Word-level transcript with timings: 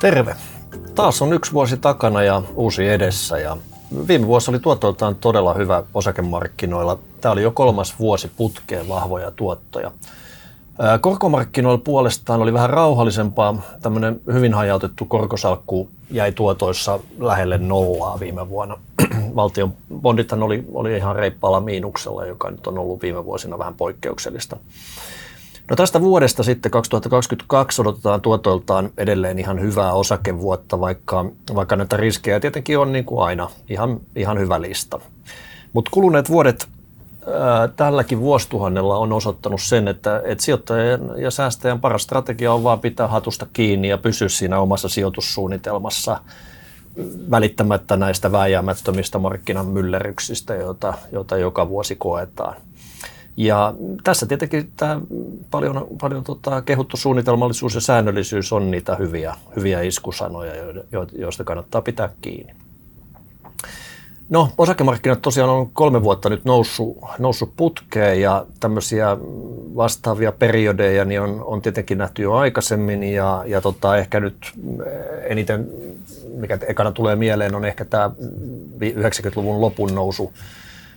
Terve. 0.00 0.36
Taas 0.94 1.22
on 1.22 1.32
yksi 1.32 1.52
vuosi 1.52 1.76
takana 1.76 2.22
ja 2.22 2.42
uusi 2.54 2.88
edessä 2.88 3.38
ja 3.38 3.56
viime 4.08 4.26
vuosi 4.26 4.50
oli 4.50 4.58
tuotoiltaan 4.58 5.16
todella 5.16 5.54
hyvä 5.54 5.82
osakemarkkinoilla. 5.94 6.98
Tämä 7.20 7.32
oli 7.32 7.42
jo 7.42 7.50
kolmas 7.50 7.98
vuosi 7.98 8.30
putkeen 8.36 8.88
vahvoja 8.88 9.30
tuottoja. 9.30 9.90
Korkomarkkinoilla 11.00 11.82
puolestaan 11.84 12.40
oli 12.40 12.52
vähän 12.52 12.70
rauhallisempaa. 12.70 13.62
Tämmöinen 13.82 14.20
hyvin 14.32 14.54
hajautettu 14.54 15.04
korkosalkku 15.04 15.88
jäi 16.10 16.32
tuotoissa 16.32 16.98
lähelle 17.18 17.58
nollaa 17.58 18.20
viime 18.20 18.48
vuonna. 18.48 18.76
Valtion 19.36 19.72
bondithan 20.00 20.42
oli, 20.42 20.64
oli 20.72 20.96
ihan 20.96 21.16
reippaalla 21.16 21.60
miinuksella, 21.60 22.26
joka 22.26 22.50
nyt 22.50 22.66
on 22.66 22.78
ollut 22.78 23.02
viime 23.02 23.24
vuosina 23.24 23.58
vähän 23.58 23.74
poikkeuksellista. 23.74 24.56
No 25.70 25.76
tästä 25.76 26.00
vuodesta 26.00 26.42
sitten 26.42 26.70
2022 26.70 27.82
odotetaan 27.82 28.20
tuotoiltaan 28.20 28.90
edelleen 28.96 29.38
ihan 29.38 29.60
hyvää 29.60 29.92
osakevuotta, 29.92 30.80
vaikka, 30.80 31.24
vaikka 31.54 31.76
näitä 31.76 31.96
riskejä 31.96 32.40
tietenkin 32.40 32.78
on 32.78 32.92
niin 32.92 33.04
kuin 33.04 33.26
aina 33.26 33.50
ihan, 33.68 34.00
ihan 34.16 34.38
hyvä 34.38 34.60
lista. 34.60 35.00
Mutta 35.72 35.90
kuluneet 35.90 36.30
vuodet 36.30 36.68
ää, 37.26 37.68
tälläkin 37.68 38.20
vuosituhannella 38.20 38.98
on 38.98 39.12
osoittanut 39.12 39.62
sen, 39.62 39.88
että, 39.88 40.22
että 40.24 40.44
sijoittajan 40.44 41.00
ja 41.16 41.30
säästäjän 41.30 41.80
paras 41.80 42.02
strategia 42.02 42.52
on 42.52 42.64
vaan 42.64 42.80
pitää 42.80 43.08
hatusta 43.08 43.46
kiinni 43.52 43.88
ja 43.88 43.98
pysyä 43.98 44.28
siinä 44.28 44.60
omassa 44.60 44.88
sijoitussuunnitelmassa 44.88 46.20
välittämättä 47.30 47.96
näistä 47.96 48.32
vääjäämättömistä 48.32 49.18
markkinan 49.18 49.66
myllerryksistä, 49.66 50.54
joita, 50.54 50.94
joita 51.12 51.36
joka 51.36 51.68
vuosi 51.68 51.96
koetaan. 51.96 52.56
Ja 53.36 53.74
tässä 54.04 54.26
tietenkin 54.26 54.70
tämä 54.76 55.00
paljon, 55.50 55.86
paljon 56.00 56.24
tota, 56.24 56.62
kehuttu 56.62 56.96
suunnitelmallisuus 56.96 57.74
ja 57.74 57.80
säännöllisyys 57.80 58.52
on 58.52 58.70
niitä 58.70 58.96
hyviä, 58.96 59.34
hyviä 59.56 59.82
iskusanoja, 59.82 60.52
joista 61.12 61.44
kannattaa 61.44 61.82
pitää 61.82 62.08
kiinni. 62.22 62.54
No, 64.28 64.48
osakemarkkinat 64.58 65.22
tosiaan 65.22 65.50
on 65.50 65.70
kolme 65.70 66.02
vuotta 66.02 66.28
nyt 66.28 66.44
noussut, 66.44 66.98
noussut 67.18 67.52
putkeen 67.56 68.20
ja 68.20 68.46
tämmöisiä 68.60 69.16
vastaavia 69.76 70.32
periodeja 70.32 71.04
niin 71.04 71.20
on, 71.20 71.44
on 71.44 71.62
tietenkin 71.62 71.98
nähty 71.98 72.22
jo 72.22 72.32
aikaisemmin 72.32 73.02
ja, 73.02 73.44
ja 73.46 73.60
tota, 73.60 73.96
ehkä 73.96 74.20
nyt 74.20 74.52
eniten, 75.28 75.68
mikä 76.36 76.58
ekana 76.66 76.92
tulee 76.92 77.16
mieleen, 77.16 77.54
on 77.54 77.64
ehkä 77.64 77.84
tämä 77.84 78.10
90-luvun 78.80 79.60
lopun 79.60 79.94
nousu 79.94 80.32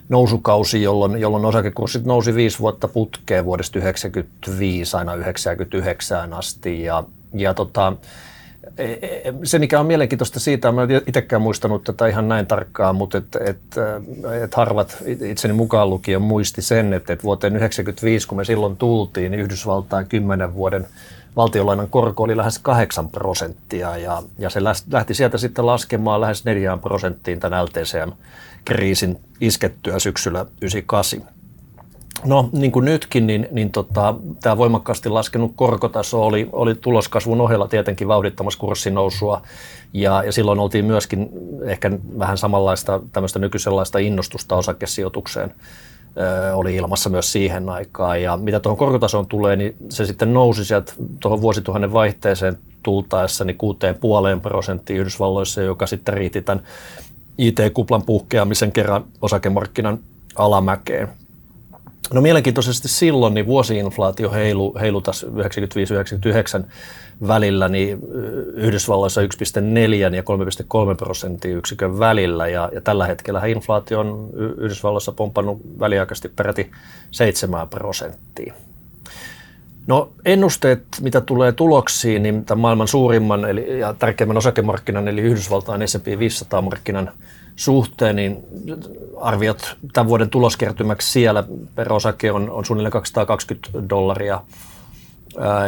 nousukausi, 0.10 0.84
jolloin, 0.84 1.22
jolloin 1.22 1.46
osakekurssit 1.46 2.06
nousi 2.06 2.36
viisi 2.36 2.60
vuotta 2.60 2.88
putkeen 2.88 3.46
vuodesta 3.46 3.80
1995 3.80 4.98
aina 4.98 5.12
1999 5.12 6.34
asti. 6.34 6.84
Ja, 6.84 7.04
ja 7.34 7.54
tota, 7.54 7.94
se, 9.44 9.60
mikä 9.60 9.80
on 9.80 9.86
mielenkiintoista 9.86 10.40
siitä, 10.40 10.72
mä 10.72 10.84
en 10.84 10.90
itsekään 11.08 11.42
muistanut 11.42 11.84
tätä 11.84 12.08
ihan 12.08 12.28
näin 12.28 12.48
tarkkaan, 12.48 12.96
mutta 12.96 13.18
et, 13.18 13.36
et, 13.36 13.58
et 14.44 14.56
harvat 14.56 14.98
itseni 15.22 15.54
mukaan 15.54 15.90
lukien 15.90 16.22
muisti 16.22 16.62
sen, 16.62 16.94
että 16.94 17.14
et 17.14 17.24
vuoteen 17.24 17.54
1995, 17.54 18.28
kun 18.28 18.38
me 18.38 18.46
silloin 18.46 18.78
tultiin, 18.78 19.32
niin 19.32 19.42
Yhdysvaltain 19.42 20.08
10 20.08 20.54
vuoden 20.54 20.88
valtiolainan 21.36 21.90
korko 21.90 22.24
oli 22.24 22.38
lähes 22.38 22.60
8 22.60 23.10
prosenttia 23.10 23.98
ja, 23.98 24.24
ja 24.38 24.50
se 24.50 24.64
lähti 24.92 25.14
sieltä 25.14 25.38
sitten 25.38 25.66
laskemaan 25.66 26.22
lähes 26.22 26.46
4 26.46 26.78
prosenttiin 26.78 27.40
tämän 27.40 27.66
LTCM 27.66 28.12
kriisin 28.66 29.20
iskettyä 29.42 30.00
syksyllä 30.00 30.46
98. 30.62 31.37
No 32.26 32.50
niin 32.52 32.72
kuin 32.72 32.86
nytkin, 32.86 33.28
niin, 33.28 33.48
niin 33.52 33.72
tota, 33.72 34.16
tämä 34.42 34.58
voimakkaasti 34.58 35.10
laskenut 35.10 35.52
korkotaso 35.56 36.26
oli, 36.26 36.50
oli 36.52 36.76
tuloskasvun 36.76 37.42
ohella 37.42 37.68
tietenkin 37.68 38.08
vauhdittamassa 38.08 38.60
kurssinousua 38.60 39.42
ja, 39.94 40.24
ja 40.24 40.32
silloin 40.32 40.60
oltiin 40.60 40.86
myöskin 40.86 41.30
ehkä 41.66 41.92
vähän 42.20 42.38
samanlaista 42.38 43.02
tämmöistä 43.12 43.40
nykyisenlaista 43.40 44.00
innostusta 44.00 44.56
osakesijoitukseen 44.56 45.54
ö, 46.18 46.56
oli 46.56 46.76
ilmassa 46.76 47.10
myös 47.10 47.32
siihen 47.32 47.70
aikaan. 47.70 48.22
Ja 48.22 48.38
mitä 48.38 48.60
tuohon 48.60 48.78
korkotasoon 48.78 49.28
tulee, 49.28 49.56
niin 49.56 49.76
se 49.90 50.06
sitten 50.06 50.34
nousi 50.34 50.66
sieltä 50.66 50.94
tuohon 51.20 51.42
vuosituhannen 51.42 51.94
vaihteeseen 51.94 52.58
tultaessa 52.84 53.46
niin 53.46 53.58
6,5 54.36 54.42
prosenttia 54.42 55.00
Yhdysvalloissa, 55.00 55.62
joka 55.62 55.88
sitten 55.88 56.14
riitti 56.14 56.42
tämän 56.42 56.64
IT-kuplan 57.38 58.04
puhkeamisen 58.04 58.72
kerran 58.72 59.04
osakemarkkinan 59.22 60.00
alamäkeen. 60.36 61.10
No 62.14 62.22
mielenkiintoisesti 62.22 62.88
silloin 62.88 63.34
niin 63.34 63.46
vuosiinflaatio 63.46 64.32
heilu, 64.32 64.76
heilu 64.80 65.00
95-99 65.00 66.64
välillä 67.28 67.70
niin 67.70 68.00
Yhdysvalloissa 68.54 69.22
1,4 69.22 69.28
ja 70.16 70.22
3,3 70.92 70.96
prosenttia 70.98 71.58
yksikön 71.58 72.00
välillä 72.00 72.48
ja, 72.48 72.70
ja 72.74 72.82
tällä 72.82 73.08
hetkellä 73.08 73.46
inflaatio 73.46 74.00
on 74.00 74.30
Yhdysvalloissa 74.58 75.12
pomppannut 75.12 75.62
väliaikaisesti 75.80 76.30
peräti 76.30 76.72
7 77.12 77.70
prosenttia. 77.70 78.54
No 79.88 80.10
ennusteet, 80.26 80.84
mitä 81.02 81.22
tulee 81.22 81.52
tuloksiin, 81.52 82.24
niin 82.24 82.46
tämän 82.46 82.62
maailman 82.62 82.88
suurimman 82.88 83.46
eli, 83.46 83.80
ja 83.80 83.94
tärkeimmän 83.94 84.38
osakemarkkinan, 84.38 85.08
eli 85.08 85.22
Yhdysvaltain 85.22 85.88
S&P 85.88 86.08
500-markkinan 86.08 87.12
suhteen, 87.56 88.16
niin 88.16 88.38
arviot 89.22 89.78
tämän 89.94 90.08
vuoden 90.08 90.30
tuloskertymäksi 90.30 91.12
siellä 91.12 91.44
per 91.76 91.94
osake 91.94 92.32
on, 92.32 92.50
on 92.50 92.66
suunnilleen 92.66 92.92
220 92.92 93.90
dollaria. 93.90 94.42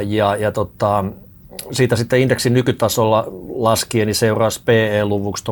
Ja, 0.08 0.36
ja 0.36 0.52
tota, 0.52 1.06
siitä 1.72 1.96
sitten 1.96 2.20
indeksin 2.20 2.54
nykytasolla 2.54 3.26
laskien, 3.56 4.08
niin 4.08 4.16
seuraa 4.16 4.50
PE-luvuksi 4.66 5.44
21,5-22, 5.48 5.52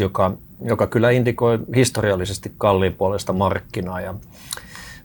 joka, 0.00 0.32
joka 0.64 0.86
kyllä 0.86 1.10
indikoi 1.10 1.58
historiallisesti 1.76 2.52
kalliin 2.58 2.94
puolesta 2.94 3.32
markkinaa. 3.32 4.00
Ja 4.00 4.14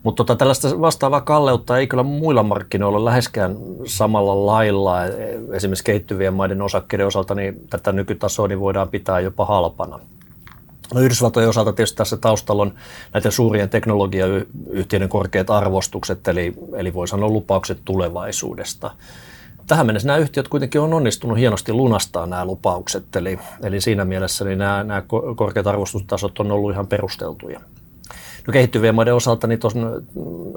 mutta 0.02 0.24
tota, 0.24 0.36
tällaista 0.36 0.80
vastaavaa 0.80 1.20
kalleutta 1.20 1.78
ei 1.78 1.86
kyllä 1.86 2.02
muilla 2.02 2.42
markkinoilla 2.42 3.04
läheskään 3.04 3.56
samalla 3.86 4.46
lailla. 4.46 4.96
Esimerkiksi 5.52 5.84
kehittyvien 5.84 6.34
maiden 6.34 6.62
osakkeiden 6.62 7.06
osalta 7.06 7.34
niin 7.34 7.66
tätä 7.70 7.92
nykytasoa 7.92 8.48
niin 8.48 8.60
voidaan 8.60 8.88
pitää 8.88 9.20
jopa 9.20 9.44
halpana. 9.44 10.00
No 10.94 11.00
Yhdysvaltojen 11.00 11.48
osalta 11.48 11.72
tietysti 11.72 11.96
tässä 11.96 12.16
taustalla 12.16 12.62
on 12.62 12.74
näiden 13.14 13.32
suurien 13.32 13.68
teknologiayhtiöiden 13.68 15.08
korkeat 15.08 15.50
arvostukset, 15.50 16.28
eli, 16.28 16.54
eli 16.76 16.94
voi 16.94 17.08
sanoa 17.08 17.28
lupaukset 17.28 17.78
tulevaisuudesta. 17.84 18.90
Tähän 19.66 19.86
mennessä 19.86 20.06
nämä 20.06 20.18
yhtiöt 20.18 20.48
kuitenkin 20.48 20.80
on 20.80 20.94
onnistunut 20.94 21.38
hienosti 21.38 21.72
lunastaa 21.72 22.26
nämä 22.26 22.44
lupaukset, 22.44 23.16
eli, 23.16 23.38
eli 23.62 23.80
siinä 23.80 24.04
mielessä 24.04 24.44
niin 24.44 24.58
nämä, 24.58 24.84
nämä 24.84 25.02
korkeat 25.36 25.66
arvostustasot 25.66 26.38
on 26.40 26.52
ollut 26.52 26.72
ihan 26.72 26.86
perusteltuja. 26.86 27.60
No 28.50 28.52
kehittyvien 28.52 28.94
maiden 28.94 29.14
osalta 29.14 29.46
niin 29.46 29.58
tuossa 29.58 29.78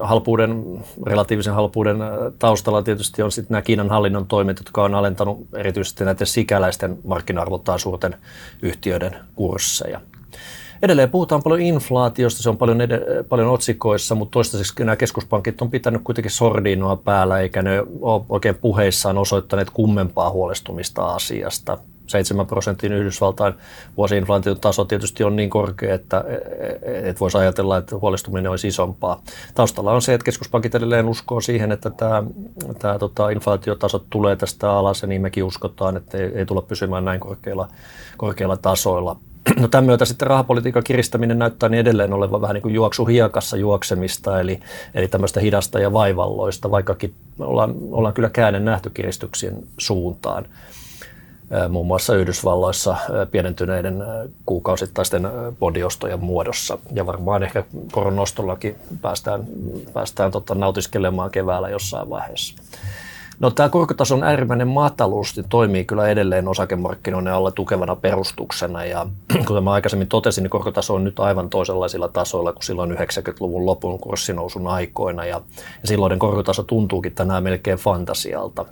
halpuuden, 0.01 0.83
relatiivisen 1.05 1.53
halpuuden 1.53 2.01
äh, 2.01 2.09
taustalla 2.39 2.83
tietysti 2.83 3.21
on 3.21 3.31
sitten 3.31 3.53
nämä 3.53 3.61
Kiinan 3.61 3.89
hallinnon 3.89 4.27
toimet, 4.27 4.57
jotka 4.57 4.83
on 4.83 4.95
alentanut 4.95 5.47
erityisesti 5.53 6.05
näiden 6.05 6.27
sikäläisten 6.27 6.97
markkina-arvoltaan 7.03 7.79
suurten 7.79 8.15
yhtiöiden 8.61 9.15
kursseja. 9.35 10.01
Edelleen 10.81 11.09
puhutaan 11.09 11.43
paljon 11.43 11.61
inflaatiosta, 11.61 12.43
se 12.43 12.49
on 12.49 12.57
paljon, 12.57 12.81
ed- 12.81 13.23
paljon 13.23 13.49
otsikoissa, 13.49 14.15
mutta 14.15 14.33
toistaiseksi 14.33 14.73
nämä 14.79 14.95
keskuspankit 14.95 15.61
on 15.61 15.71
pitänyt 15.71 16.01
kuitenkin 16.03 16.31
sordinoa 16.31 16.95
päällä, 16.95 17.39
eikä 17.39 17.61
ne 17.61 17.83
ole 18.01 18.25
oikein 18.29 18.55
puheissaan 18.55 19.17
osoittaneet 19.17 19.69
kummempaa 19.69 20.29
huolestumista 20.29 21.05
asiasta. 21.05 21.77
7 22.07 22.45
prosentin 22.45 22.93
Yhdysvaltain 22.93 23.53
vuosiinflaation 23.97 24.59
taso 24.59 24.85
tietysti 24.85 25.23
on 25.23 25.35
niin 25.35 25.49
korkea, 25.49 25.95
että 25.95 26.23
et 27.03 27.19
voisi 27.19 27.37
ajatella, 27.37 27.77
että 27.77 27.95
huolestuminen 27.97 28.51
olisi 28.51 28.67
isompaa. 28.67 29.21
Taustalla 29.55 29.91
on 29.91 30.01
se, 30.01 30.13
että 30.13 30.25
keskuspankit 30.25 30.75
edelleen 30.75 31.09
uskoo 31.09 31.41
siihen, 31.41 31.71
että 31.71 31.89
tämä, 31.89 32.23
tämä 32.79 32.99
tota, 32.99 33.29
inflaatiotaso 33.29 34.05
tulee 34.09 34.35
tästä 34.35 34.71
alas 34.71 35.01
ja 35.01 35.07
niin 35.07 35.21
mekin 35.21 35.43
uskotaan, 35.43 35.97
että 35.97 36.17
ei, 36.17 36.31
ei 36.35 36.45
tulla 36.45 36.61
pysymään 36.61 37.05
näin 37.05 37.19
korkeilla, 37.19 37.67
korkeilla 38.17 38.57
tasoilla. 38.57 39.15
No 39.59 39.67
tämän 39.67 39.85
myötä 39.85 40.05
sitten 40.05 40.27
rahapolitiikan 40.27 40.83
kiristäminen 40.83 41.39
näyttää 41.39 41.69
niin 41.69 41.79
edelleen 41.79 42.13
olevan 42.13 42.41
vähän 42.41 42.53
niin 42.53 42.61
kuin 42.61 42.73
juoksu 42.73 43.05
hiekassa 43.05 43.57
juoksemista, 43.57 44.39
eli, 44.39 44.59
eli 44.93 45.07
tämmöistä 45.07 45.39
hidasta 45.39 45.79
ja 45.79 45.93
vaivalloista, 45.93 46.71
vaikkakin 46.71 47.13
ollaan, 47.39 47.75
ollaan 47.91 48.13
kyllä 48.13 48.29
käänne 48.29 48.59
nähty 48.59 48.89
kiristyksien 48.89 49.57
suuntaan 49.77 50.45
muun 51.69 51.87
muassa 51.87 52.15
Yhdysvalloissa 52.15 52.95
pienentyneiden 53.31 54.03
kuukausittaisten 54.45 55.29
bodiostojen 55.59 56.23
muodossa. 56.23 56.77
Ja 56.93 57.05
varmaan 57.05 57.43
ehkä 57.43 57.63
koronostollakin 57.91 58.75
päästään, 59.01 59.43
päästään 59.93 60.31
tota, 60.31 60.55
nautiskelemaan 60.55 61.31
keväällä 61.31 61.69
jossain 61.69 62.09
vaiheessa. 62.09 62.55
No 63.39 63.51
tämä 63.51 63.69
korkotason 63.69 64.23
äärimmäinen 64.23 64.67
mataluus 64.67 65.35
niin 65.35 65.45
toimii 65.49 65.85
kyllä 65.85 66.07
edelleen 66.07 66.47
osakemarkkinoiden 66.47 67.33
alla 67.33 67.51
tukevana 67.51 67.95
perustuksena 67.95 68.85
ja 68.85 69.05
kuten 69.47 69.63
mä 69.63 69.71
aikaisemmin 69.71 70.07
totesin, 70.07 70.41
niin 70.41 70.49
korkotaso 70.49 70.93
on 70.93 71.03
nyt 71.03 71.19
aivan 71.19 71.49
toisenlaisilla 71.49 72.07
tasoilla 72.07 72.53
kuin 72.53 72.63
silloin 72.63 72.91
90-luvun 72.91 73.65
lopun 73.65 73.99
kurssinousun 73.99 74.67
aikoina 74.67 75.25
ja, 75.25 75.41
ja 75.81 75.87
silloin 75.87 76.19
korkotaso 76.19 76.63
tuntuukin 76.63 77.15
tänään 77.15 77.43
melkein 77.43 77.77
fantasialta. 77.77 78.65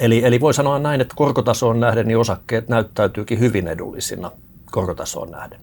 Eli, 0.00 0.24
eli 0.24 0.40
voi 0.40 0.54
sanoa 0.54 0.78
näin, 0.78 1.00
että 1.00 1.14
korkotasoon 1.16 1.80
nähden 1.80 2.08
niin 2.08 2.18
osakkeet 2.18 2.68
näyttäytyykin 2.68 3.38
hyvin 3.38 3.68
edullisina 3.68 4.30
korkotasoon 4.70 5.30
nähden. 5.30 5.60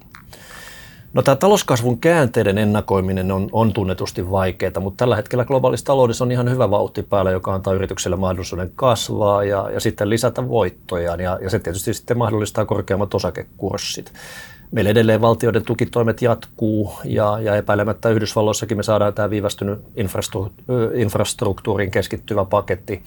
No 1.14 1.22
tämä 1.22 1.36
talouskasvun 1.36 2.00
käänteiden 2.00 2.58
ennakoiminen 2.58 3.32
on, 3.32 3.50
on 3.52 3.74
tunnetusti 3.74 4.32
vaikeaa, 4.32 4.80
mutta 4.80 4.98
tällä 4.98 5.16
hetkellä 5.16 5.46
globaalissa 5.46 5.86
taloudessa 5.86 6.24
on 6.24 6.32
ihan 6.32 6.52
hyvä 6.52 6.70
vauhti 6.70 7.04
päällä, 7.04 7.32
joka 7.32 7.54
antaa 7.54 7.74
yritykselle 7.74 8.18
mahdollisuuden 8.18 8.72
kasvaa 8.76 9.44
ja, 9.44 9.70
ja 9.74 9.80
sitten 9.80 10.10
lisätä 10.10 10.50
voittojaan 10.50 11.20
ja, 11.20 11.40
ja 11.42 11.50
se 11.50 11.60
tietysti 11.60 11.94
sitten 11.94 12.18
mahdollistaa 12.18 12.66
korkeammat 12.66 13.14
osakekurssit. 13.14 14.14
Meillä 14.74 14.92
edelleen 14.92 15.22
valtioiden 15.22 15.66
tukitoimet 15.66 16.22
jatkuu 16.22 16.94
ja, 17.06 17.40
ja 17.42 17.56
epäilemättä 17.56 18.10
Yhdysvalloissakin 18.10 18.78
me 18.78 18.84
saadaan 18.84 19.14
tämä 19.14 19.30
viivästynyt 19.30 19.80
infrastruktuurin 20.94 21.92
keskittyvä 21.92 22.46
paketti 22.46 23.04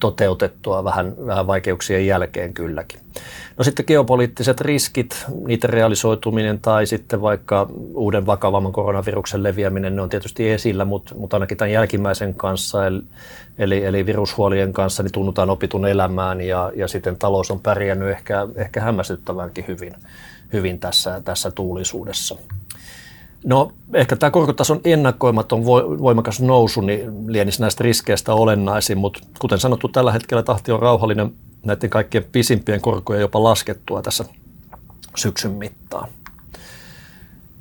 toteutettua 0.00 0.84
vähän, 0.84 1.14
vähän 1.26 1.46
vaikeuksien 1.46 2.06
jälkeen 2.06 2.54
kylläkin. 2.54 3.00
No 3.58 3.64
sitten 3.64 3.84
geopoliittiset 3.88 4.60
riskit, 4.60 5.26
niiden 5.46 5.70
realisoituminen 5.70 6.58
tai 6.60 6.86
sitten 6.86 7.20
vaikka 7.20 7.66
uuden 7.94 8.26
vakavamman 8.26 8.72
koronaviruksen 8.72 9.42
leviäminen, 9.42 9.96
ne 9.96 10.02
on 10.02 10.08
tietysti 10.08 10.50
esillä, 10.50 10.84
mutta, 10.84 11.14
mutta 11.14 11.36
ainakin 11.36 11.58
tämän 11.58 11.72
jälkimmäisen 11.72 12.34
kanssa, 12.34 12.86
eli, 13.58 13.84
eli 13.84 14.06
virushuolien 14.06 14.72
kanssa, 14.72 15.02
niin 15.02 15.12
tunnutaan 15.12 15.50
opitun 15.50 15.86
elämään 15.86 16.40
ja, 16.40 16.72
ja 16.76 16.88
sitten 16.88 17.16
talous 17.16 17.50
on 17.50 17.60
pärjännyt 17.60 18.08
ehkä, 18.08 18.48
ehkä 18.54 18.80
hämmästyttävänkin 18.80 19.64
hyvin, 19.68 19.92
hyvin 20.52 20.78
tässä, 20.78 21.20
tässä 21.24 21.50
tuulisuudessa. 21.50 22.36
No 23.44 23.72
ehkä 23.94 24.16
tämä 24.16 24.30
korkotason 24.30 24.80
ennakoimaton 24.84 25.64
voimakas 25.64 26.40
nousu 26.40 26.80
niin 26.80 27.32
lienisi 27.32 27.60
näistä 27.60 27.84
riskeistä 27.84 28.34
olennaisin, 28.34 28.98
mutta 28.98 29.20
kuten 29.38 29.58
sanottu, 29.58 29.88
tällä 29.88 30.12
hetkellä 30.12 30.42
tahti 30.42 30.72
on 30.72 30.80
rauhallinen 30.80 31.32
näiden 31.64 31.90
kaikkien 31.90 32.24
pisimpien 32.32 32.80
korkojen 32.80 33.20
jopa 33.20 33.42
laskettua 33.42 34.02
tässä 34.02 34.24
syksyn 35.16 35.52
mittaan. 35.52 36.08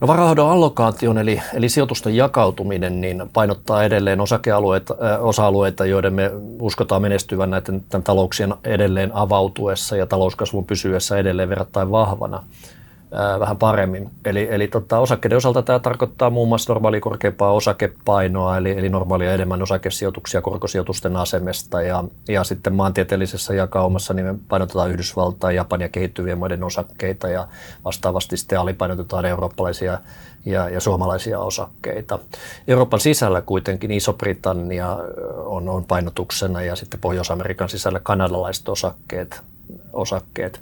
No 0.02 0.08
varahoidon 0.08 0.50
allokaation 0.50 1.18
eli, 1.18 1.42
eli 1.54 1.70
sijoitusten 1.70 2.16
jakautuminen 2.16 3.02
niin 3.02 3.30
painottaa 3.34 3.84
edelleen 3.84 4.22
osakealueita, 4.22 4.96
äh, 5.04 5.26
osa-alueita, 5.26 5.86
joiden 5.86 6.14
me 6.14 6.32
uskotaan 6.60 7.02
menestyvän 7.02 7.50
näiden 7.50 7.84
tämän 7.90 8.04
talouksien 8.04 8.54
edelleen 8.64 9.16
avautuessa 9.16 9.96
ja 9.96 10.08
talouskasvun 10.08 10.66
pysyessä 10.66 11.18
edelleen 11.18 11.50
verrattain 11.50 11.92
vahvana 11.92 12.44
vähän 13.40 13.58
paremmin. 13.58 14.10
Eli, 14.26 14.48
eli 14.52 14.68
tota, 14.68 15.00
osakkeiden 15.00 15.38
osalta 15.38 15.62
tämä 15.62 15.80
tarkoittaa 15.80 16.30
muun 16.30 16.48
muassa 16.48 16.74
normaalia 16.74 17.02
korkeampaa 17.02 17.52
osakepainoa, 17.52 18.58
eli, 18.58 18.72
eli 18.72 18.90
normaalia 18.90 19.34
enemmän 19.34 19.62
osakesijoituksia 19.62 20.42
korkosijoitusten 20.42 21.16
asemesta. 21.16 21.82
Ja, 21.82 22.04
ja 22.28 22.44
sitten 22.44 22.74
maantieteellisessä 22.74 23.54
jakaumassa 23.54 24.14
niin 24.14 24.26
me 24.26 24.36
painotetaan 24.50 24.92
Yhdysvaltaa, 24.92 25.52
Japania 25.52 25.86
ja 25.86 25.90
kehittyvien 25.90 26.38
maiden 26.38 26.64
osakkeita 26.64 27.28
ja 27.28 27.48
vastaavasti 27.86 28.38
sitten 28.38 28.60
alipainotetaan 28.60 29.26
eurooppalaisia 29.26 30.00
ja, 30.46 30.70
ja 30.70 30.80
suomalaisia 30.80 31.40
osakkeita. 31.40 32.20
Euroopan 32.68 33.00
sisällä 33.00 33.42
kuitenkin 33.42 33.92
Iso-Britannia 33.92 34.98
on, 35.46 35.70
on 35.70 35.84
painotuksena 35.84 36.62
ja 36.62 36.76
sitten 36.76 37.00
Pohjois-Amerikan 37.00 37.70
sisällä 37.70 38.00
kanadalaiset 38.04 38.70
osakkeet 38.70 39.42
osakkeet. 39.94 40.60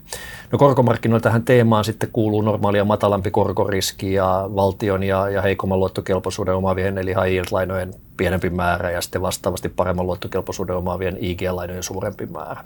No 0.52 0.58
korkomarkkinoilla 0.58 1.24
tähän 1.24 1.44
teemaan 1.44 1.84
sitten 1.84 2.10
kuuluu 2.14 2.42
normaalia 2.42 2.86
matalampi 2.86 3.32
korkoriski 3.32 4.14
ja 4.14 4.50
valtion 4.56 5.04
ja, 5.04 5.30
ja 5.30 5.42
heikomman 5.42 5.80
luottokelpoisuuden 5.80 6.56
omaavien 6.56 6.98
eli 6.98 7.12
high 7.12 7.36
yield-lainojen 7.36 7.96
pienempi 8.18 8.50
määrä 8.50 8.92
ja 8.92 9.02
sitten 9.02 9.22
vastaavasti 9.22 9.70
paremman 9.70 10.06
luottokelpoisuuden 10.06 10.76
omaavien 10.76 11.18
IG-lainojen 11.18 11.84
suurempi 11.84 12.26
määrä. 12.26 12.64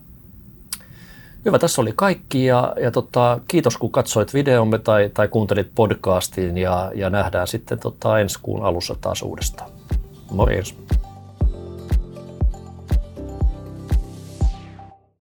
Hyvä, 1.46 1.60
tässä 1.60 1.82
oli 1.82 1.94
kaikki 1.96 2.46
ja, 2.46 2.74
ja 2.82 2.92
tota, 2.92 3.40
kiitos 3.48 3.78
kun 3.78 3.92
katsoit 3.92 4.34
videomme 4.34 4.80
tai, 4.80 5.12
tai 5.14 5.28
kuuntelit 5.28 5.72
podcastin 5.76 6.58
ja, 6.58 6.92
ja 6.96 7.10
nähdään 7.10 7.48
sitten 7.48 7.80
tota, 7.80 8.20
ensi 8.20 8.40
kuun 8.42 8.66
alussa 8.66 8.96
taas 9.02 9.22
uudestaan. 9.22 9.72
Morjens. 10.32 10.76